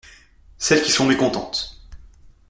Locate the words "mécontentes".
1.05-1.79